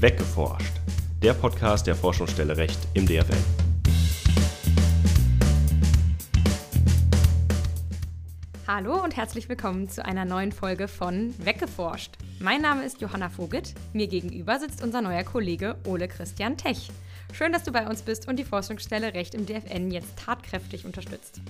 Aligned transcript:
Weggeforscht, 0.00 0.80
der 1.22 1.34
Podcast 1.34 1.86
der 1.86 1.94
Forschungsstelle 1.94 2.56
Recht 2.56 2.78
im 2.94 3.06
DFN. 3.06 3.36
Hallo 8.66 9.04
und 9.04 9.18
herzlich 9.18 9.50
willkommen 9.50 9.90
zu 9.90 10.02
einer 10.02 10.24
neuen 10.24 10.52
Folge 10.52 10.88
von 10.88 11.34
Weggeforscht. 11.44 12.16
Mein 12.38 12.62
Name 12.62 12.86
ist 12.86 13.02
Johanna 13.02 13.28
Vogit. 13.28 13.74
Mir 13.92 14.06
gegenüber 14.06 14.58
sitzt 14.58 14.82
unser 14.82 15.02
neuer 15.02 15.22
Kollege 15.22 15.76
Ole 15.84 16.08
Christian 16.08 16.56
Tech. 16.56 16.90
Schön, 17.34 17.52
dass 17.52 17.64
du 17.64 17.70
bei 17.70 17.86
uns 17.86 18.00
bist 18.00 18.26
und 18.26 18.38
die 18.38 18.44
Forschungsstelle 18.44 19.12
Recht 19.12 19.34
im 19.34 19.44
DFN 19.44 19.90
jetzt 19.90 20.16
tatkräftig 20.16 20.86
unterstützt. 20.86 21.42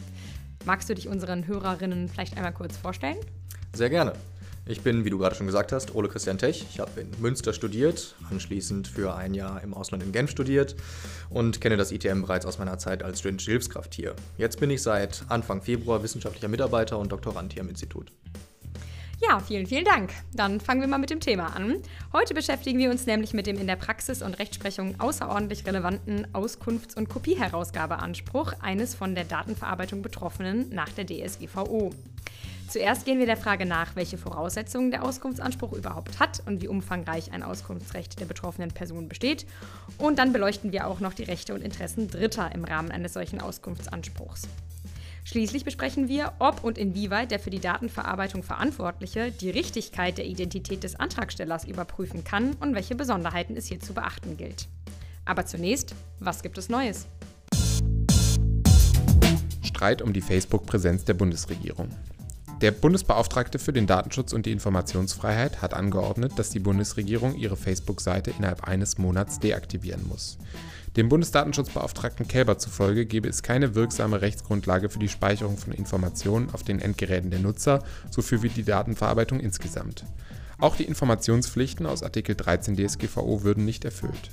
Magst 0.64 0.90
du 0.90 0.96
dich 0.96 1.06
unseren 1.06 1.46
Hörerinnen 1.46 2.08
vielleicht 2.08 2.36
einmal 2.36 2.52
kurz 2.52 2.76
vorstellen? 2.76 3.18
Sehr 3.74 3.90
gerne. 3.90 4.14
Ich 4.66 4.82
bin, 4.82 5.04
wie 5.04 5.10
du 5.10 5.18
gerade 5.18 5.34
schon 5.34 5.46
gesagt 5.46 5.72
hast, 5.72 5.94
Ole 5.94 6.08
Christian 6.08 6.38
Tech. 6.38 6.64
Ich 6.70 6.78
habe 6.80 7.00
in 7.00 7.10
Münster 7.20 7.52
studiert, 7.52 8.14
anschließend 8.30 8.86
für 8.86 9.14
ein 9.14 9.34
Jahr 9.34 9.62
im 9.62 9.74
Ausland 9.74 10.02
in 10.02 10.12
Genf 10.12 10.30
studiert 10.30 10.76
und 11.28 11.60
kenne 11.60 11.76
das 11.76 11.90
ITM 11.90 12.22
bereits 12.22 12.46
aus 12.46 12.58
meiner 12.58 12.78
Zeit 12.78 13.02
als 13.02 13.20
studentische 13.20 13.50
Hilfskraft 13.52 13.94
hier. 13.94 14.14
Jetzt 14.38 14.60
bin 14.60 14.70
ich 14.70 14.82
seit 14.82 15.24
Anfang 15.28 15.62
Februar 15.62 16.02
wissenschaftlicher 16.02 16.48
Mitarbeiter 16.48 16.98
und 16.98 17.10
Doktorand 17.10 17.52
hier 17.52 17.62
am 17.62 17.68
Institut. 17.68 18.12
Ja, 19.22 19.38
vielen, 19.38 19.66
vielen 19.66 19.84
Dank. 19.84 20.12
Dann 20.32 20.60
fangen 20.60 20.80
wir 20.80 20.88
mal 20.88 20.98
mit 20.98 21.10
dem 21.10 21.20
Thema 21.20 21.54
an. 21.54 21.82
Heute 22.12 22.32
beschäftigen 22.32 22.78
wir 22.78 22.90
uns 22.90 23.04
nämlich 23.04 23.34
mit 23.34 23.46
dem 23.46 23.58
in 23.58 23.66
der 23.66 23.76
Praxis 23.76 24.22
und 24.22 24.38
Rechtsprechung 24.38 24.98
außerordentlich 24.98 25.66
relevanten 25.66 26.26
Auskunfts- 26.32 26.96
und 26.96 27.10
Kopierherausgabeanspruch 27.10 28.54
eines 28.60 28.94
von 28.94 29.14
der 29.14 29.24
Datenverarbeitung 29.24 30.00
Betroffenen 30.00 30.70
nach 30.70 30.88
der 30.88 31.06
DSGVO. 31.06 31.90
Zuerst 32.70 33.04
gehen 33.04 33.18
wir 33.18 33.26
der 33.26 33.36
Frage 33.36 33.66
nach, 33.66 33.96
welche 33.96 34.16
Voraussetzungen 34.16 34.92
der 34.92 35.02
Auskunftsanspruch 35.02 35.72
überhaupt 35.72 36.20
hat 36.20 36.40
und 36.46 36.62
wie 36.62 36.68
umfangreich 36.68 37.32
ein 37.32 37.42
Auskunftsrecht 37.42 38.20
der 38.20 38.26
betroffenen 38.26 38.70
Person 38.70 39.08
besteht. 39.08 39.44
Und 39.98 40.20
dann 40.20 40.32
beleuchten 40.32 40.70
wir 40.70 40.86
auch 40.86 41.00
noch 41.00 41.12
die 41.12 41.24
Rechte 41.24 41.52
und 41.52 41.62
Interessen 41.62 42.06
Dritter 42.06 42.54
im 42.54 42.62
Rahmen 42.62 42.92
eines 42.92 43.14
solchen 43.14 43.40
Auskunftsanspruchs. 43.40 44.42
Schließlich 45.24 45.64
besprechen 45.64 46.06
wir, 46.06 46.34
ob 46.38 46.62
und 46.62 46.78
inwieweit 46.78 47.32
der 47.32 47.40
für 47.40 47.50
die 47.50 47.58
Datenverarbeitung 47.58 48.44
Verantwortliche 48.44 49.32
die 49.32 49.50
Richtigkeit 49.50 50.16
der 50.16 50.26
Identität 50.26 50.84
des 50.84 50.94
Antragstellers 50.94 51.64
überprüfen 51.64 52.22
kann 52.22 52.54
und 52.60 52.76
welche 52.76 52.94
Besonderheiten 52.94 53.56
es 53.56 53.66
hier 53.66 53.80
zu 53.80 53.94
beachten 53.94 54.36
gilt. 54.36 54.68
Aber 55.24 55.44
zunächst, 55.44 55.96
was 56.20 56.40
gibt 56.40 56.56
es 56.56 56.68
Neues? 56.68 57.08
Streit 59.60 60.02
um 60.02 60.12
die 60.12 60.20
Facebook-Präsenz 60.20 61.04
der 61.04 61.14
Bundesregierung. 61.14 61.88
Der 62.60 62.72
Bundesbeauftragte 62.72 63.58
für 63.58 63.72
den 63.72 63.86
Datenschutz 63.86 64.34
und 64.34 64.44
die 64.44 64.52
Informationsfreiheit 64.52 65.62
hat 65.62 65.72
angeordnet, 65.72 66.32
dass 66.36 66.50
die 66.50 66.58
Bundesregierung 66.58 67.34
ihre 67.34 67.56
Facebook-Seite 67.56 68.32
innerhalb 68.36 68.64
eines 68.64 68.98
Monats 68.98 69.38
deaktivieren 69.38 70.06
muss. 70.06 70.36
Dem 70.94 71.08
Bundesdatenschutzbeauftragten 71.08 72.28
Kelber 72.28 72.58
zufolge 72.58 73.06
gebe 73.06 73.28
es 73.28 73.42
keine 73.42 73.74
wirksame 73.74 74.20
Rechtsgrundlage 74.20 74.90
für 74.90 74.98
die 74.98 75.08
Speicherung 75.08 75.56
von 75.56 75.72
Informationen 75.72 76.50
auf 76.52 76.62
den 76.62 76.80
Endgeräten 76.80 77.30
der 77.30 77.40
Nutzer, 77.40 77.82
so 78.10 78.20
für 78.20 78.36
die 78.36 78.64
Datenverarbeitung 78.64 79.40
insgesamt. 79.40 80.04
Auch 80.58 80.76
die 80.76 80.84
Informationspflichten 80.84 81.86
aus 81.86 82.02
Artikel 82.02 82.34
13 82.34 82.76
DSGVO 82.76 83.42
würden 83.42 83.64
nicht 83.64 83.86
erfüllt. 83.86 84.30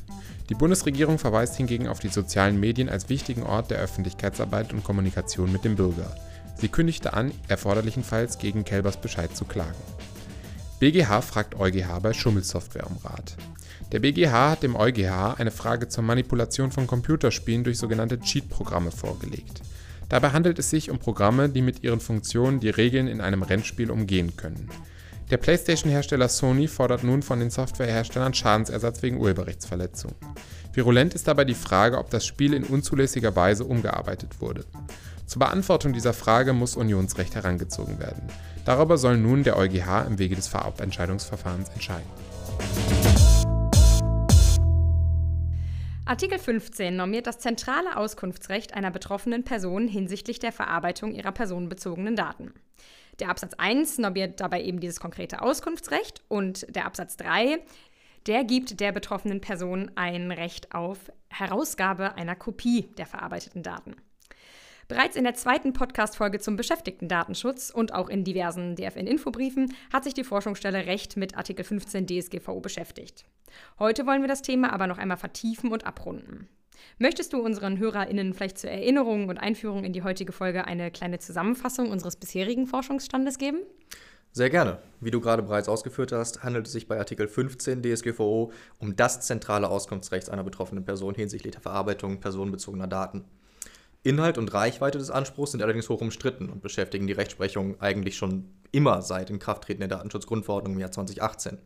Die 0.50 0.56
Bundesregierung 0.56 1.18
verweist 1.18 1.56
hingegen 1.56 1.88
auf 1.88 2.00
die 2.00 2.10
sozialen 2.10 2.60
Medien 2.60 2.90
als 2.90 3.08
wichtigen 3.08 3.44
Ort 3.44 3.72
der 3.72 3.80
Öffentlichkeitsarbeit 3.80 4.74
und 4.74 4.84
Kommunikation 4.84 5.54
mit 5.54 5.64
dem 5.64 5.78
Bürger. 5.78 6.14
Sie 6.60 6.70
kündigte 6.70 7.14
an, 7.14 7.32
erforderlichenfalls 7.48 8.40
gegen 8.40 8.64
Kelbers 8.64 8.98
Bescheid 8.98 9.36
zu 9.36 9.46
klagen. 9.46 9.78
BGH 10.80 11.22
fragt 11.22 11.56
EuGH 11.56 12.00
bei 12.02 12.14
Schummelsoftware 12.14 12.88
um 12.88 12.98
Rat. 12.98 13.36
Der 13.92 14.00
BGH 14.00 14.52
hat 14.52 14.64
dem 14.64 14.76
EuGH 14.76 15.36
eine 15.38 15.52
Frage 15.52 15.88
zur 15.88 16.04
Manipulation 16.04 16.72
von 16.72 16.88
Computerspielen 16.88 17.64
durch 17.64 17.78
sogenannte 17.78 18.20
Cheat-Programme 18.20 18.92
vorgelegt. 18.92 19.62
Dabei 20.10 20.32
handelt 20.32 20.60
es 20.60 20.70
sich 20.70 20.90
um 20.90 21.00
Programme, 21.00 21.50
die 21.50 21.62
mit 21.62 21.84
ihren 21.84 22.00
Funktionen 22.00 22.60
die 22.60 22.70
Regeln 22.70 23.08
in 23.08 23.22
einem 23.22 23.44
Rennspiel 23.44 23.92
umgehen 23.92 24.36
können. 24.38 24.70
Der 25.30 25.36
PlayStation-Hersteller 25.36 26.30
Sony 26.30 26.70
fordert 26.70 27.04
nun 27.04 27.22
von 27.22 27.42
den 27.42 27.50
Softwareherstellern 27.50 28.34
Schadensersatz 28.34 29.02
wegen 29.02 29.18
Urheberrechtsverletzung. 29.18 30.16
Virulent 30.72 31.14
ist 31.14 31.28
dabei 31.28 31.44
die 31.44 31.54
Frage, 31.54 31.98
ob 31.98 32.10
das 32.10 32.26
Spiel 32.26 32.54
in 32.54 32.64
unzulässiger 32.64 33.36
Weise 33.36 33.66
umgearbeitet 33.66 34.40
wurde. 34.40 34.64
Zur 35.26 35.40
Beantwortung 35.40 35.92
dieser 35.92 36.14
Frage 36.14 36.54
muss 36.54 36.78
Unionsrecht 36.78 37.36
herangezogen 37.36 38.00
werden. 38.00 38.24
Darüber 38.64 38.98
soll 38.98 39.18
nun 39.18 39.44
der 39.44 39.58
EuGH 39.58 40.06
im 40.08 40.18
Wege 40.18 40.38
des 40.38 40.48
Vorabentscheidungsverfahrens 40.48 41.70
entscheiden. 41.70 42.08
Artikel 46.06 46.40
15 46.40 46.96
normiert 46.96 47.28
das 47.28 47.40
zentrale 47.40 47.98
Auskunftsrecht 47.98 48.74
einer 48.74 48.92
betroffenen 48.92 49.44
Person 49.44 49.90
hinsichtlich 49.90 50.40
der 50.40 50.54
Verarbeitung 50.54 51.14
ihrer 51.14 51.34
personenbezogenen 51.34 52.16
Daten. 52.16 52.54
Der 53.20 53.30
Absatz 53.30 53.54
1 53.58 53.98
normiert 53.98 54.40
dabei 54.40 54.62
eben 54.62 54.80
dieses 54.80 55.00
konkrete 55.00 55.42
Auskunftsrecht 55.42 56.22
und 56.28 56.68
der 56.76 56.86
Absatz 56.86 57.18
3, 57.18 57.60
der 58.28 58.44
gibt 58.44 58.80
der 58.80 58.92
betroffenen 58.92 59.42
Person 59.42 59.92
ein 59.96 60.32
Recht 60.32 60.76
auf 60.76 61.12
Herausgabe 61.30 62.16
einer 62.16 62.36
Kopie 62.36 62.90
der 62.98 63.08
verarbeiteten 63.08 63.64
Daten. 63.64 63.96
Bereits 64.88 65.18
in 65.18 65.26
der 65.26 65.34
zweiten 65.34 65.74
Podcast-Folge 65.74 66.40
zum 66.40 66.56
Beschäftigten-Datenschutz 66.56 67.72
und 67.72 67.94
auch 67.94 68.08
in 68.08 68.24
diversen 68.24 68.76
DFN-Infobriefen 68.76 69.74
hat 69.92 70.06
sich 70.06 70.14
die 70.14 70.24
Forschungsstelle 70.24 70.86
Recht 70.86 71.18
mit 71.18 71.36
Artikel 71.36 71.66
15 71.66 72.08
DSGVO 72.08 72.62
beschäftigt. 72.62 73.26
Heute 73.80 74.06
wollen 74.06 74.22
wir 74.22 74.30
das 74.30 74.44
Thema 74.44 74.72
aber 74.72 74.88
noch 74.88 74.98
einmal 74.98 75.18
vertiefen 75.18 75.72
und 75.72 75.86
abrunden. 75.86 76.48
Möchtest 77.00 77.34
du 77.34 77.40
unseren 77.40 77.78
HörerInnen 77.78 78.34
vielleicht 78.34 78.58
zur 78.58 78.70
Erinnerung 78.70 79.30
und 79.30 79.38
Einführung 79.38 79.84
in 79.84 79.94
die 79.94 80.04
heutige 80.04 80.32
Folge 80.32 80.66
eine 80.66 80.92
kleine 80.92 81.20
Zusammenfassung 81.20 81.92
unseres 81.92 82.16
bisherigen 82.16 82.68
Forschungsstandes 82.68 83.38
geben? 83.38 83.60
Sehr 84.32 84.50
gerne. 84.50 84.78
Wie 85.00 85.10
du 85.10 85.20
gerade 85.20 85.42
bereits 85.42 85.68
ausgeführt 85.68 86.12
hast, 86.12 86.44
handelt 86.44 86.68
es 86.68 86.74
sich 86.74 86.88
bei 86.88 87.00
Artikel 87.00 87.28
15 87.28 87.82
DSGVO 87.82 88.52
um 88.78 88.96
das 88.96 89.22
zentrale 89.22 89.70
Auskunftsrecht 89.70 90.30
einer 90.30 90.44
betroffenen 90.44 90.86
Person 90.86 91.16
hinsichtlich 91.16 91.54
der 91.54 91.62
Verarbeitung 91.62 92.20
personenbezogener 92.20 92.88
Daten. 92.88 93.26
Inhalt 94.04 94.38
und 94.38 94.54
Reichweite 94.54 95.00
des 95.00 95.10
Anspruchs 95.10 95.52
sind 95.52 95.64
allerdings 95.64 95.90
hoch 95.90 96.02
umstritten 96.02 96.50
und 96.50 96.62
beschäftigen 96.62 97.08
die 97.08 97.14
Rechtsprechung 97.14 97.82
eigentlich 97.82 98.16
schon 98.16 98.46
immer 98.72 99.02
seit 99.02 99.30
Inkrafttreten 99.30 99.82
der 99.82 99.90
Datenschutzgrundverordnung 99.90 100.74
im 100.74 100.80
Jahr 100.80 100.92
2018. 100.92 101.58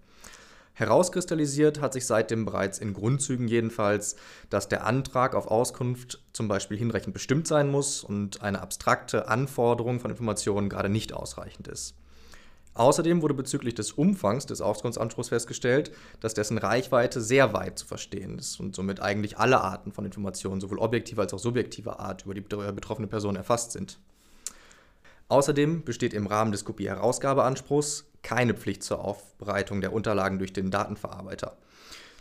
Herauskristallisiert 0.74 1.82
hat 1.82 1.94
sich 1.94 2.06
seitdem 2.06 2.46
bereits 2.46 2.80
in 2.80 2.94
Grundzügen 2.94 3.48
jedenfalls, 3.48 4.16
dass 4.50 4.70
der 4.70 4.86
Antrag 4.86 5.36
auf 5.36 5.48
Auskunft 5.48 6.24
zum 6.34 6.48
Beispiel 6.48 6.78
hinreichend 6.78 7.14
bestimmt 7.14 7.48
sein 7.48 7.70
muss 7.70 8.04
und 8.04 8.42
eine 8.42 8.62
abstrakte 8.62 9.28
Anforderung 9.28 10.00
von 10.00 10.12
Informationen 10.12 10.70
gerade 10.70 10.90
nicht 10.90 11.14
ausreichend 11.14 11.68
ist. 11.68 11.96
Außerdem 12.74 13.22
wurde 13.22 13.34
bezüglich 13.34 13.76
des 13.76 13.92
Umfangs 13.92 14.46
des 14.46 14.62
Auskunftsanspruchs 14.62 15.28
festgestellt, 15.28 15.92
dass 16.22 16.34
dessen 16.34 16.58
Reichweite 16.58 17.20
sehr 17.20 17.52
weit 17.54 17.78
zu 17.78 17.86
verstehen 17.86 18.40
ist 18.40 18.62
und 18.62 18.76
somit 18.76 19.02
eigentlich 19.02 19.38
alle 19.38 19.60
Arten 19.60 19.92
von 19.92 20.06
Informationen, 20.06 20.62
sowohl 20.62 20.80
objektiver 20.80 21.24
als 21.24 21.34
auch 21.34 21.40
subjektiver 21.40 22.00
Art, 22.00 22.24
über 22.24 22.34
die 22.34 22.42
betroffene 22.42 23.08
Person 23.08 23.36
erfasst 23.36 23.74
sind. 23.74 24.00
Außerdem 25.32 25.84
besteht 25.84 26.14
im 26.14 26.28
Rahmen 26.28 26.52
des 26.52 26.66
Kopie-Herausgabeanspruchs 26.66 28.06
keine 28.22 28.54
Pflicht 28.54 28.84
zur 28.84 29.04
Aufbereitung 29.04 29.82
der 29.82 29.94
Unterlagen 29.94 30.40
durch 30.40 30.54
den 30.54 30.72
Datenverarbeiter. 30.72 31.58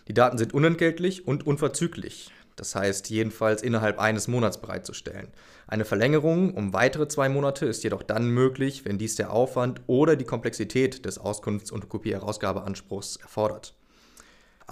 Die 0.08 0.14
Daten 0.14 0.38
sind 0.38 0.54
unentgeltlich 0.54 1.26
und 1.26 1.46
unverzüglich 1.46 2.32
das 2.60 2.74
heißt 2.74 3.08
jedenfalls 3.08 3.62
innerhalb 3.62 3.98
eines 3.98 4.28
Monats 4.28 4.60
bereitzustellen. 4.60 5.28
Eine 5.66 5.86
Verlängerung 5.86 6.52
um 6.52 6.74
weitere 6.74 7.08
zwei 7.08 7.30
Monate 7.30 7.64
ist 7.64 7.82
jedoch 7.84 8.02
dann 8.02 8.28
möglich, 8.28 8.84
wenn 8.84 8.98
dies 8.98 9.16
der 9.16 9.32
Aufwand 9.32 9.80
oder 9.86 10.14
die 10.14 10.26
Komplexität 10.26 11.06
des 11.06 11.18
Auskunfts- 11.18 11.72
und 11.72 11.88
Kopierherausgabeanspruchs 11.88 13.16
erfordert. 13.16 13.74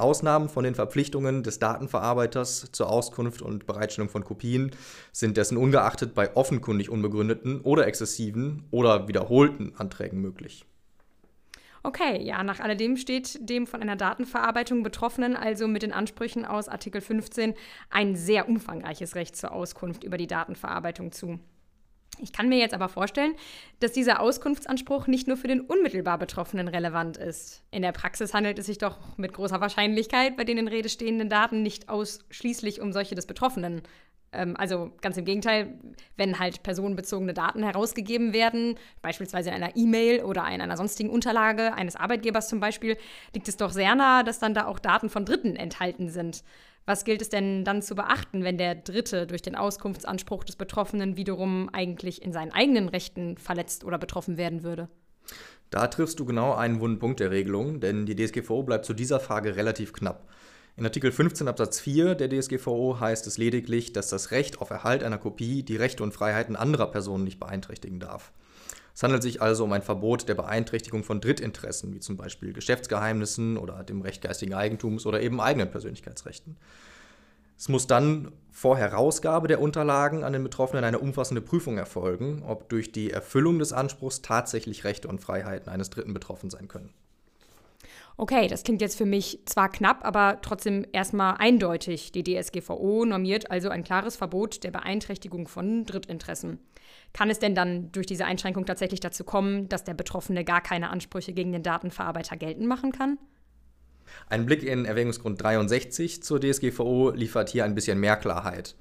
Ausnahmen 0.00 0.48
von 0.48 0.64
den 0.64 0.74
Verpflichtungen 0.74 1.42
des 1.42 1.58
Datenverarbeiters 1.58 2.72
zur 2.72 2.90
Auskunft 2.90 3.42
und 3.42 3.66
Bereitstellung 3.66 4.08
von 4.08 4.24
Kopien 4.24 4.70
sind 5.12 5.36
dessen 5.36 5.56
ungeachtet 5.56 6.14
bei 6.14 6.34
offenkundig 6.36 6.90
unbegründeten 6.90 7.60
oder 7.60 7.86
exzessiven 7.86 8.64
oder 8.70 9.08
wiederholten 9.08 9.74
Anträgen 9.76 10.20
möglich. 10.20 10.64
Okay, 11.82 12.22
ja, 12.22 12.42
nach 12.42 12.60
alledem 12.60 12.96
steht 12.96 13.48
dem 13.48 13.66
von 13.66 13.80
einer 13.80 13.96
Datenverarbeitung 13.96 14.82
Betroffenen 14.82 15.36
also 15.36 15.68
mit 15.68 15.82
den 15.82 15.92
Ansprüchen 15.92 16.44
aus 16.44 16.68
Artikel 16.68 17.00
15 17.00 17.54
ein 17.90 18.16
sehr 18.16 18.48
umfangreiches 18.48 19.14
Recht 19.14 19.36
zur 19.36 19.52
Auskunft 19.52 20.04
über 20.04 20.16
die 20.16 20.26
Datenverarbeitung 20.26 21.12
zu. 21.12 21.38
Ich 22.20 22.32
kann 22.32 22.48
mir 22.48 22.58
jetzt 22.58 22.74
aber 22.74 22.88
vorstellen, 22.88 23.34
dass 23.80 23.92
dieser 23.92 24.20
Auskunftsanspruch 24.20 25.06
nicht 25.06 25.28
nur 25.28 25.36
für 25.36 25.48
den 25.48 25.60
unmittelbar 25.60 26.18
Betroffenen 26.18 26.68
relevant 26.68 27.16
ist. 27.16 27.62
In 27.70 27.82
der 27.82 27.92
Praxis 27.92 28.34
handelt 28.34 28.58
es 28.58 28.66
sich 28.66 28.78
doch 28.78 28.98
mit 29.16 29.32
großer 29.32 29.60
Wahrscheinlichkeit 29.60 30.36
bei 30.36 30.44
den 30.44 30.58
in 30.58 30.68
Rede 30.68 30.88
stehenden 30.88 31.28
Daten 31.28 31.62
nicht 31.62 31.88
ausschließlich 31.88 32.80
um 32.80 32.92
solche 32.92 33.14
des 33.14 33.26
Betroffenen. 33.26 33.82
Ähm, 34.32 34.56
also 34.56 34.92
ganz 35.00 35.16
im 35.16 35.24
Gegenteil, 35.24 35.78
wenn 36.16 36.38
halt 36.38 36.62
personenbezogene 36.62 37.34
Daten 37.34 37.62
herausgegeben 37.62 38.32
werden, 38.32 38.76
beispielsweise 39.02 39.50
in 39.50 39.56
einer 39.56 39.76
E-Mail 39.76 40.22
oder 40.22 40.46
in 40.48 40.60
einer 40.60 40.76
sonstigen 40.76 41.10
Unterlage 41.10 41.74
eines 41.74 41.96
Arbeitgebers 41.96 42.48
zum 42.48 42.60
Beispiel, 42.60 42.96
liegt 43.34 43.48
es 43.48 43.56
doch 43.56 43.72
sehr 43.72 43.94
nahe, 43.94 44.24
dass 44.24 44.38
dann 44.38 44.54
da 44.54 44.66
auch 44.66 44.78
Daten 44.78 45.08
von 45.08 45.24
Dritten 45.24 45.56
enthalten 45.56 46.08
sind. 46.10 46.42
Was 46.86 47.04
gilt 47.04 47.20
es 47.20 47.28
denn 47.28 47.64
dann 47.64 47.82
zu 47.82 47.94
beachten, 47.94 48.44
wenn 48.44 48.56
der 48.56 48.74
Dritte 48.74 49.26
durch 49.26 49.42
den 49.42 49.56
Auskunftsanspruch 49.56 50.44
des 50.44 50.56
Betroffenen 50.56 51.18
wiederum 51.18 51.68
eigentlich 51.70 52.22
in 52.22 52.32
seinen 52.32 52.50
eigenen 52.50 52.88
Rechten 52.88 53.36
verletzt 53.36 53.84
oder 53.84 53.98
betroffen 53.98 54.38
werden 54.38 54.62
würde? 54.62 54.88
Da 55.68 55.86
triffst 55.88 56.18
du 56.18 56.24
genau 56.24 56.54
einen 56.54 56.80
wunden 56.80 56.98
Punkt 56.98 57.20
der 57.20 57.30
Regelung, 57.30 57.80
denn 57.80 58.06
die 58.06 58.16
DSGVO 58.16 58.62
bleibt 58.62 58.86
zu 58.86 58.94
dieser 58.94 59.20
Frage 59.20 59.56
relativ 59.56 59.92
knapp. 59.92 60.26
In 60.78 60.84
Artikel 60.84 61.10
15 61.10 61.48
Absatz 61.48 61.80
4 61.80 62.14
der 62.14 62.28
DSGVO 62.28 63.00
heißt 63.00 63.26
es 63.26 63.36
lediglich, 63.36 63.92
dass 63.92 64.10
das 64.10 64.30
Recht 64.30 64.60
auf 64.60 64.70
Erhalt 64.70 65.02
einer 65.02 65.18
Kopie 65.18 65.64
die 65.64 65.74
Rechte 65.74 66.04
und 66.04 66.14
Freiheiten 66.14 66.54
anderer 66.54 66.86
Personen 66.86 67.24
nicht 67.24 67.40
beeinträchtigen 67.40 67.98
darf. 67.98 68.30
Es 68.94 69.02
handelt 69.02 69.24
sich 69.24 69.42
also 69.42 69.64
um 69.64 69.72
ein 69.72 69.82
Verbot 69.82 70.28
der 70.28 70.36
Beeinträchtigung 70.36 71.02
von 71.02 71.20
Drittinteressen, 71.20 71.92
wie 71.94 71.98
zum 71.98 72.16
Beispiel 72.16 72.52
Geschäftsgeheimnissen 72.52 73.56
oder 73.56 73.82
dem 73.82 74.02
Recht 74.02 74.22
geistigen 74.22 74.54
Eigentums 74.54 75.04
oder 75.04 75.20
eben 75.20 75.40
eigenen 75.40 75.68
Persönlichkeitsrechten. 75.68 76.56
Es 77.58 77.68
muss 77.68 77.88
dann 77.88 78.30
vor 78.52 78.78
Herausgabe 78.78 79.48
der 79.48 79.60
Unterlagen 79.60 80.22
an 80.22 80.32
den 80.32 80.44
Betroffenen 80.44 80.84
eine 80.84 81.00
umfassende 81.00 81.40
Prüfung 81.40 81.76
erfolgen, 81.76 82.44
ob 82.46 82.68
durch 82.68 82.92
die 82.92 83.10
Erfüllung 83.10 83.58
des 83.58 83.72
Anspruchs 83.72 84.22
tatsächlich 84.22 84.84
Rechte 84.84 85.08
und 85.08 85.20
Freiheiten 85.20 85.72
eines 85.72 85.90
Dritten 85.90 86.14
betroffen 86.14 86.50
sein 86.50 86.68
können. 86.68 86.94
Okay, 88.20 88.48
das 88.48 88.64
klingt 88.64 88.80
jetzt 88.80 88.98
für 88.98 89.06
mich 89.06 89.38
zwar 89.46 89.70
knapp, 89.70 90.04
aber 90.04 90.40
trotzdem 90.42 90.84
erstmal 90.92 91.36
eindeutig. 91.38 92.10
Die 92.10 92.24
DSGVO 92.24 93.04
normiert 93.04 93.48
also 93.48 93.68
ein 93.68 93.84
klares 93.84 94.16
Verbot 94.16 94.64
der 94.64 94.72
Beeinträchtigung 94.72 95.46
von 95.46 95.84
Drittinteressen. 95.86 96.58
Kann 97.12 97.30
es 97.30 97.38
denn 97.38 97.54
dann 97.54 97.92
durch 97.92 98.06
diese 98.06 98.24
Einschränkung 98.24 98.66
tatsächlich 98.66 98.98
dazu 98.98 99.22
kommen, 99.22 99.68
dass 99.68 99.84
der 99.84 99.94
Betroffene 99.94 100.44
gar 100.44 100.60
keine 100.60 100.90
Ansprüche 100.90 101.32
gegen 101.32 101.52
den 101.52 101.62
Datenverarbeiter 101.62 102.36
geltend 102.36 102.66
machen 102.66 102.90
kann? 102.90 103.18
Ein 104.28 104.46
Blick 104.46 104.64
in 104.64 104.84
Erwägungsgrund 104.84 105.40
63 105.40 106.20
zur 106.20 106.40
DSGVO 106.40 107.10
liefert 107.10 107.50
hier 107.50 107.64
ein 107.64 107.76
bisschen 107.76 108.00
mehr 108.00 108.16
Klarheit. 108.16 108.74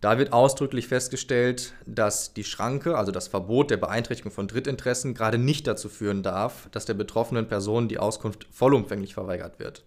Da 0.00 0.18
wird 0.18 0.32
ausdrücklich 0.32 0.88
festgestellt, 0.88 1.72
dass 1.86 2.34
die 2.34 2.44
Schranke, 2.44 2.98
also 2.98 3.12
das 3.12 3.28
Verbot 3.28 3.70
der 3.70 3.78
Beeinträchtigung 3.78 4.30
von 4.30 4.46
Drittinteressen, 4.46 5.14
gerade 5.14 5.38
nicht 5.38 5.66
dazu 5.66 5.88
führen 5.88 6.22
darf, 6.22 6.68
dass 6.70 6.84
der 6.84 6.94
betroffenen 6.94 7.48
Person 7.48 7.88
die 7.88 7.98
Auskunft 7.98 8.46
vollumfänglich 8.50 9.14
verweigert 9.14 9.58
wird. 9.58 9.84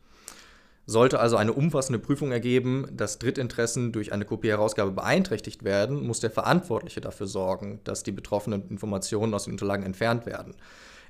Sollte 0.88 1.20
also 1.20 1.38
eine 1.38 1.54
umfassende 1.54 2.00
Prüfung 2.00 2.32
ergeben, 2.32 2.88
dass 2.92 3.20
Drittinteressen 3.20 3.92
durch 3.92 4.12
eine 4.12 4.26
Kopierherausgabe 4.26 4.90
beeinträchtigt 4.90 5.64
werden, 5.64 6.08
muss 6.08 6.20
der 6.20 6.32
Verantwortliche 6.32 7.00
dafür 7.00 7.28
sorgen, 7.28 7.80
dass 7.84 8.02
die 8.02 8.12
betroffenen 8.12 8.68
Informationen 8.70 9.36
aus 9.36 9.44
den 9.44 9.54
Unterlagen 9.54 9.86
entfernt 9.86 10.26
werden. 10.26 10.56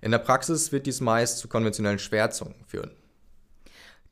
In 0.02 0.12
der 0.12 0.18
Praxis 0.18 0.74
wird 0.74 0.86
dies 0.86 1.00
meist 1.00 1.38
zu 1.38 1.48
konventionellen 1.48 2.00
Schwärzungen 2.00 2.56
führen. 2.68 2.92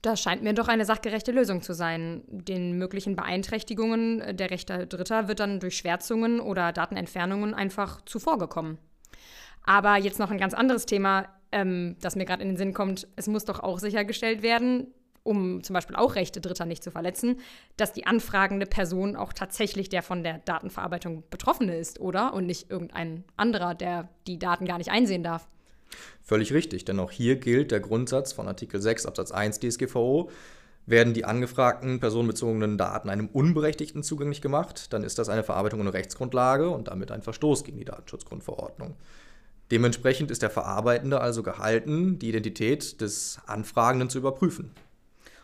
Das 0.02 0.22
scheint 0.22 0.44
mir 0.44 0.54
doch 0.54 0.68
eine 0.68 0.86
sachgerechte 0.86 1.32
Lösung 1.32 1.62
zu 1.62 1.74
sein. 1.74 2.24
Den 2.28 2.78
möglichen 2.78 3.16
Beeinträchtigungen 3.16 4.38
der 4.38 4.52
Rechte 4.52 4.86
Dritter 4.86 5.28
wird 5.28 5.40
dann 5.40 5.60
durch 5.60 5.78
Schwärzungen 5.78 6.40
oder 6.40 6.72
Datenentfernungen 6.72 7.54
einfach 7.54 8.02
zuvorgekommen. 8.06 8.78
Aber 9.64 9.98
jetzt 9.98 10.20
noch 10.20 10.32
ein 10.32 10.38
ganz 10.38 10.54
anderes 10.54 10.86
Thema, 10.86 11.28
ähm, 11.52 11.98
das 12.00 12.16
mir 12.16 12.26
gerade 12.26 12.44
in 12.44 12.50
den 12.50 12.58
Sinn 12.58 12.74
kommt. 12.74 13.08
Es 13.16 13.28
muss 13.28 13.46
doch 13.46 13.60
auch 13.60 13.80
sichergestellt 13.80 14.42
werden, 14.44 14.88
um 15.24 15.62
zum 15.62 15.74
Beispiel 15.74 15.96
auch 15.98 16.16
Rechte 16.16 16.40
Dritter 16.40 16.66
nicht 16.66 16.84
zu 16.84 16.92
verletzen, 16.92 17.40
dass 17.76 17.92
die 17.92 18.06
anfragende 18.06 18.66
Person 18.66 19.16
auch 19.16 19.34
tatsächlich 19.34 19.90
der 19.90 20.04
von 20.04 20.24
der 20.24 20.38
Datenverarbeitung 20.40 21.24
Betroffene 21.30 21.76
ist, 21.76 22.00
oder? 22.00 22.34
Und 22.34 22.46
nicht 22.46 22.72
irgendein 22.72 23.26
anderer, 23.36 23.76
der 23.76 24.08
die 24.26 24.40
Daten 24.40 24.66
gar 24.66 24.78
nicht 24.78 24.92
einsehen 24.92 25.24
darf. 25.24 25.50
Völlig 26.22 26.54
richtig, 26.54 26.86
denn 26.86 27.00
auch 27.00 27.12
hier 27.12 27.38
gilt 27.38 27.72
der 27.72 27.80
Grundsatz 27.80 28.34
von 28.34 28.48
Artikel 28.48 28.82
6 28.82 29.06
Absatz 29.06 29.32
1 29.32 29.60
DSGVO. 29.60 30.30
Werden 30.86 31.14
die 31.14 31.26
angefragten 31.26 32.00
personenbezogenen 32.00 32.78
Daten 32.78 33.10
einem 33.10 33.28
Unberechtigten 33.28 34.04
zugänglich 34.04 34.42
gemacht, 34.42 34.94
dann 34.94 35.04
ist 35.04 35.20
das 35.20 35.28
eine 35.28 35.44
Verarbeitung 35.44 35.82
ohne 35.82 35.94
Rechtsgrundlage 35.94 36.70
und 36.70 36.88
damit 36.88 37.12
ein 37.12 37.22
Verstoß 37.22 37.66
gegen 37.66 37.78
die 37.78 37.86
Datenschutzgrundverordnung. 37.86 38.96
Dementsprechend 39.70 40.32
ist 40.32 40.42
der 40.42 40.50
Verarbeitende 40.50 41.20
also 41.20 41.44
gehalten, 41.44 42.20
die 42.20 42.30
Identität 42.30 43.02
des 43.02 43.40
Anfragenden 43.48 44.10
zu 44.10 44.18
überprüfen. 44.18 44.72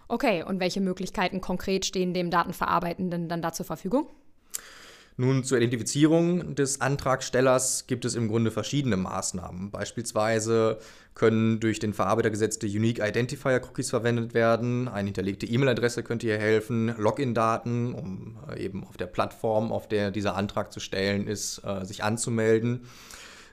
Okay, 0.07 0.43
und 0.43 0.59
welche 0.59 0.79
Möglichkeiten 0.79 1.41
konkret 1.41 1.85
stehen 1.85 2.13
dem 2.13 2.29
Datenverarbeitenden 2.29 3.27
dann 3.27 3.41
da 3.41 3.51
zur 3.51 3.65
Verfügung? 3.65 4.07
Nun, 5.15 5.43
zur 5.43 5.59
Identifizierung 5.59 6.55
des 6.55 6.81
Antragstellers 6.81 7.85
gibt 7.85 8.03
es 8.03 8.15
im 8.15 8.27
Grunde 8.27 8.49
verschiedene 8.49 8.97
Maßnahmen. 8.97 9.69
Beispielsweise 9.69 10.79
können 11.13 11.59
durch 11.59 11.77
den 11.77 11.93
Verarbeiter 11.93 12.31
gesetzte 12.31 12.65
Unique 12.65 12.99
Identifier 12.99 13.61
Cookies 13.63 13.91
verwendet 13.91 14.33
werden. 14.33 14.87
Eine 14.87 15.07
hinterlegte 15.07 15.45
E-Mail-Adresse 15.45 16.01
könnte 16.01 16.25
hier 16.25 16.39
helfen. 16.39 16.95
Login-Daten, 16.97 17.93
um 17.93 18.37
äh, 18.49 18.63
eben 18.63 18.83
auf 18.83 18.97
der 18.97 19.05
Plattform, 19.05 19.71
auf 19.71 19.87
der 19.87 20.09
dieser 20.09 20.35
Antrag 20.35 20.73
zu 20.73 20.79
stellen 20.79 21.27
ist, 21.27 21.61
äh, 21.63 21.85
sich 21.85 22.03
anzumelden. 22.03 22.87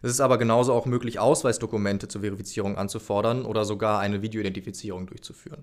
Es 0.00 0.10
ist 0.12 0.20
aber 0.20 0.38
genauso 0.38 0.72
auch 0.72 0.86
möglich, 0.86 1.18
Ausweisdokumente 1.18 2.08
zur 2.08 2.22
Verifizierung 2.22 2.78
anzufordern 2.78 3.44
oder 3.44 3.66
sogar 3.66 4.00
eine 4.00 4.22
Videoidentifizierung 4.22 5.06
durchzuführen. 5.06 5.62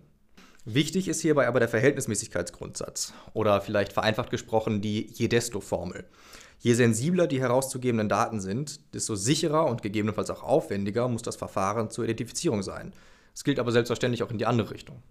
Wichtig 0.69 1.07
ist 1.07 1.21
hierbei 1.21 1.47
aber 1.47 1.61
der 1.61 1.69
Verhältnismäßigkeitsgrundsatz 1.69 3.13
oder 3.31 3.61
vielleicht 3.61 3.93
vereinfacht 3.93 4.29
gesprochen 4.29 4.81
die 4.81 5.07
Jedesto-Formel. 5.13 6.03
Je 6.59 6.73
sensibler 6.73 7.25
die 7.25 7.39
herauszugebenden 7.39 8.09
Daten 8.09 8.41
sind, 8.41 8.93
desto 8.93 9.15
sicherer 9.15 9.65
und 9.67 9.81
gegebenenfalls 9.81 10.29
auch 10.29 10.43
aufwendiger 10.43 11.07
muss 11.07 11.21
das 11.21 11.37
Verfahren 11.37 11.89
zur 11.89 12.03
Identifizierung 12.03 12.63
sein. 12.63 12.91
Es 13.33 13.45
gilt 13.45 13.59
aber 13.59 13.71
selbstverständlich 13.71 14.23
auch 14.23 14.29
in 14.31 14.39
die 14.39 14.45
andere 14.45 14.71
Richtung. 14.71 15.01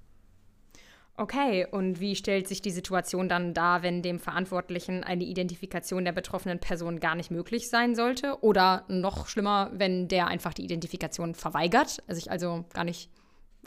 Okay, 1.17 1.67
und 1.71 2.01
wie 2.01 2.17
stellt 2.17 2.49
sich 2.49 2.61
die 2.61 2.71
Situation 2.71 3.27
dann 3.27 3.55
dar, 3.55 3.83
wenn 3.83 4.03
dem 4.03 4.19
Verantwortlichen 4.19 5.05
eine 5.05 5.25
Identifikation 5.25 6.05
der 6.05 6.13
betroffenen 6.13 6.59
Person 6.59 7.01
gar 7.01 7.15
nicht 7.15 7.31
möglich 7.31 7.71
sein 7.71 7.95
sollte? 7.95 8.43
Oder 8.43 8.85
noch 8.89 9.27
schlimmer, 9.27 9.71
wenn 9.73 10.09
der 10.09 10.27
einfach 10.27 10.53
die 10.53 10.65
Identifikation 10.65 11.35
verweigert, 11.35 12.03
sich 12.09 12.31
also 12.31 12.67
gar 12.75 12.85
nicht 12.85 13.09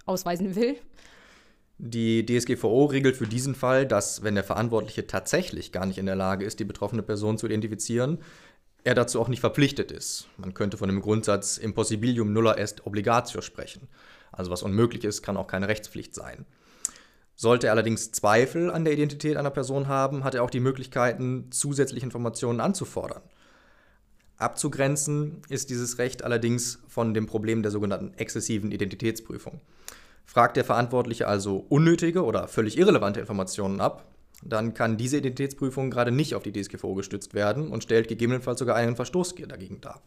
ausweisen 0.06 0.56
will? 0.56 0.78
Die 1.82 2.26
DSGVO 2.26 2.86
regelt 2.86 3.16
für 3.16 3.26
diesen 3.26 3.56
Fall, 3.56 3.88
dass, 3.88 4.22
wenn 4.22 4.36
der 4.36 4.44
Verantwortliche 4.44 5.08
tatsächlich 5.08 5.72
gar 5.72 5.86
nicht 5.86 5.98
in 5.98 6.06
der 6.06 6.18
Lage 6.18 6.44
ist, 6.44 6.60
die 6.60 6.66
betroffene 6.66 7.02
Person 7.02 7.38
zu 7.38 7.46
identifizieren, 7.46 8.20
er 8.84 8.96
dazu 8.96 9.22
auch 9.22 9.30
nicht 9.30 9.40
verpflichtet 9.40 9.90
ist. 9.90 10.28
Man 10.36 10.54
könnte 10.54 10.76
von 10.76 10.90
dem 10.90 11.00
Grundsatz 11.00 11.58
impossibilium 11.58 12.34
nulla 12.34 12.58
est 12.58 12.86
obligatio 12.86 13.40
sprechen. 13.40 13.88
Also 14.34 14.52
was 14.52 14.62
unmöglich 14.62 15.06
ist, 15.06 15.22
kann 15.22 15.38
auch 15.38 15.48
keine 15.48 15.70
Rechtspflicht 15.70 16.14
sein. 16.14 16.46
Sollte 17.36 17.68
er 17.68 17.74
allerdings 17.74 18.12
Zweifel 18.12 18.70
an 18.70 18.84
der 18.84 18.92
Identität 18.92 19.38
einer 19.38 19.50
Person 19.50 19.88
haben, 19.88 20.26
hat 20.26 20.36
er 20.36 20.44
auch 20.44 20.50
die 20.50 20.60
Möglichkeiten, 20.60 21.50
zusätzliche 21.50 22.06
Informationen 22.06 22.60
anzufordern. 22.60 23.22
Abzugrenzen 24.36 25.44
ist 25.48 25.70
dieses 25.70 25.98
Recht 25.98 26.24
allerdings 26.26 26.80
von 26.90 27.14
dem 27.14 27.26
Problem 27.26 27.64
der 27.64 27.72
sogenannten 27.72 28.14
exzessiven 28.16 28.74
Identitätsprüfung. 28.74 29.62
Fragt 30.26 30.58
der 30.58 30.66
Verantwortliche 30.66 31.28
also 31.28 31.66
unnötige 31.70 32.24
oder 32.24 32.48
völlig 32.48 32.78
irrelevante 32.78 33.20
Informationen 33.20 33.82
ab, 33.82 34.06
dann 34.44 34.74
kann 34.74 34.98
diese 34.98 35.18
Identitätsprüfung 35.18 35.90
gerade 35.92 36.12
nicht 36.12 36.36
auf 36.36 36.44
die 36.44 36.54
DSGVO 36.54 36.94
gestützt 36.96 37.34
werden 37.34 37.72
und 37.72 37.84
stellt 37.84 38.08
gegebenenfalls 38.08 38.60
sogar 38.60 38.76
einen 38.76 38.96
Verstoß 38.96 39.36
dagegen 39.36 39.82
dar. 39.82 40.02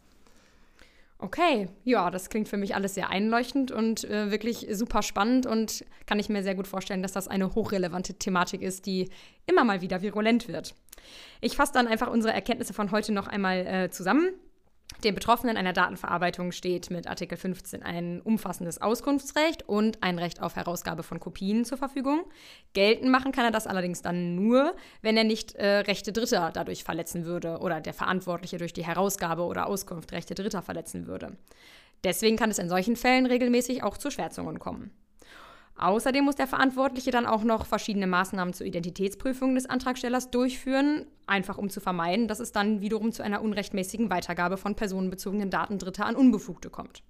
Okay, 1.23 1.69
ja, 1.85 2.11
das 2.11 2.29
klingt 2.29 2.49
für 2.49 2.57
mich 2.57 2.75
alles 2.75 2.95
sehr 2.95 3.09
einleuchtend 3.09 3.71
und 3.71 4.03
äh, 4.03 4.29
wirklich 4.29 4.67
super 4.71 5.01
spannend 5.01 5.45
und 5.45 5.85
kann 6.05 6.19
ich 6.19 6.27
mir 6.27 6.43
sehr 6.43 6.55
gut 6.55 6.67
vorstellen, 6.67 7.01
dass 7.01 7.13
das 7.13 7.29
eine 7.29 7.55
hochrelevante 7.55 8.15
Thematik 8.15 8.61
ist, 8.61 8.85
die 8.85 9.09
immer 9.45 9.63
mal 9.63 9.79
wieder 9.79 10.01
virulent 10.01 10.49
wird. 10.49 10.75
Ich 11.39 11.55
fasse 11.55 11.71
dann 11.73 11.87
einfach 11.87 12.09
unsere 12.09 12.33
Erkenntnisse 12.33 12.73
von 12.73 12.91
heute 12.91 13.13
noch 13.13 13.27
einmal 13.27 13.65
äh, 13.65 13.89
zusammen. 13.89 14.33
Dem 15.03 15.15
Betroffenen 15.15 15.57
einer 15.57 15.73
Datenverarbeitung 15.73 16.51
steht 16.51 16.89
mit 16.89 17.07
Artikel 17.07 17.37
15 17.37 17.83
ein 17.83 18.21
umfassendes 18.21 18.81
Auskunftsrecht 18.81 19.67
und 19.67 20.01
ein 20.01 20.17
Recht 20.17 20.41
auf 20.41 20.55
Herausgabe 20.55 21.03
von 21.03 21.19
Kopien 21.19 21.65
zur 21.65 21.77
Verfügung. 21.77 22.23
Geltend 22.73 23.11
machen 23.11 23.31
kann 23.31 23.45
er 23.45 23.51
das 23.51 23.67
allerdings 23.67 24.01
dann 24.01 24.35
nur, 24.35 24.75
wenn 25.01 25.17
er 25.17 25.25
nicht 25.25 25.55
äh, 25.55 25.79
Rechte 25.79 26.13
Dritter 26.13 26.51
dadurch 26.53 26.83
verletzen 26.83 27.25
würde 27.25 27.59
oder 27.59 27.81
der 27.81 27.93
Verantwortliche 27.93 28.57
durch 28.57 28.73
die 28.73 28.85
Herausgabe 28.85 29.43
oder 29.43 29.67
Auskunft 29.67 30.11
Rechte 30.13 30.35
Dritter 30.35 30.61
verletzen 30.61 31.07
würde. 31.07 31.35
Deswegen 32.03 32.37
kann 32.37 32.51
es 32.51 32.59
in 32.59 32.69
solchen 32.69 32.95
Fällen 32.95 33.25
regelmäßig 33.25 33.83
auch 33.83 33.97
zu 33.97 34.09
Schwärzungen 34.09 34.59
kommen. 34.59 34.91
Außerdem 35.75 36.23
muss 36.23 36.35
der 36.35 36.47
Verantwortliche 36.47 37.11
dann 37.11 37.25
auch 37.25 37.43
noch 37.43 37.65
verschiedene 37.65 38.07
Maßnahmen 38.07 38.53
zur 38.53 38.67
Identitätsprüfung 38.67 39.55
des 39.55 39.65
Antragstellers 39.65 40.29
durchführen, 40.29 41.07
einfach 41.25 41.57
um 41.57 41.69
zu 41.69 41.79
vermeiden, 41.79 42.27
dass 42.27 42.39
es 42.39 42.51
dann 42.51 42.81
wiederum 42.81 43.11
zu 43.11 43.23
einer 43.23 43.41
unrechtmäßigen 43.41 44.09
Weitergabe 44.09 44.57
von 44.57 44.75
personenbezogenen 44.75 45.49
Daten 45.49 45.79
Dritter 45.79 46.05
an 46.05 46.15
Unbefugte 46.15 46.69
kommt. 46.69 47.01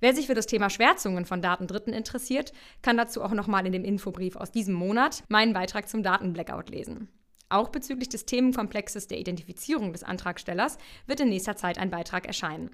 Wer 0.00 0.14
sich 0.14 0.26
für 0.26 0.34
das 0.34 0.46
Thema 0.46 0.70
Schwärzungen 0.70 1.24
von 1.24 1.42
Daten 1.42 1.66
Dritten 1.66 1.92
interessiert, 1.92 2.52
kann 2.82 2.96
dazu 2.96 3.22
auch 3.22 3.32
nochmal 3.32 3.66
in 3.66 3.72
dem 3.72 3.84
Infobrief 3.84 4.36
aus 4.36 4.50
diesem 4.50 4.74
Monat 4.74 5.24
meinen 5.28 5.52
Beitrag 5.52 5.88
zum 5.88 6.02
Datenblackout 6.02 6.70
lesen. 6.70 7.08
Auch 7.48 7.68
bezüglich 7.68 8.08
des 8.08 8.24
Themenkomplexes 8.24 9.08
der 9.08 9.18
Identifizierung 9.18 9.92
des 9.92 10.04
Antragstellers 10.04 10.78
wird 11.06 11.20
in 11.20 11.28
nächster 11.28 11.56
Zeit 11.56 11.78
ein 11.78 11.90
Beitrag 11.90 12.26
erscheinen. 12.26 12.70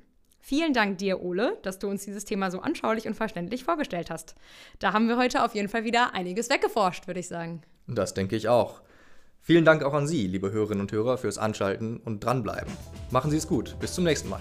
Vielen 0.49 0.73
Dank 0.73 0.97
dir, 0.97 1.23
Ole, 1.23 1.59
dass 1.61 1.79
du 1.79 1.89
uns 1.89 2.07
dieses 2.07 2.25
Thema 2.25 2.51
so 2.51 2.61
anschaulich 2.61 3.07
und 3.07 3.13
verständlich 3.13 3.65
vorgestellt 3.65 4.09
hast. 4.09 4.35
Da 4.79 4.95
haben 4.95 5.07
wir 5.07 5.19
heute 5.19 5.45
auf 5.45 5.55
jeden 5.55 5.69
Fall 5.69 5.85
wieder 5.85 6.15
einiges 6.15 6.49
weggeforscht, 6.49 7.07
würde 7.07 7.21
ich 7.21 7.29
sagen. 7.29 7.61
Das 7.87 8.15
denke 8.15 8.35
ich 8.35 8.49
auch. 8.49 8.81
Vielen 9.43 9.67
Dank 9.67 9.83
auch 9.83 9.93
an 9.93 10.07
Sie, 10.07 10.27
liebe 10.27 10.51
Hörerinnen 10.51 10.81
und 10.81 10.91
Hörer, 10.91 11.19
fürs 11.19 11.37
Anschalten 11.37 11.99
und 11.99 12.25
dranbleiben. 12.25 12.73
Machen 13.11 13.31
Sie 13.31 13.37
es 13.37 13.47
gut. 13.47 13.79
Bis 13.79 13.93
zum 13.93 14.05
nächsten 14.05 14.31
Mal. 14.31 14.41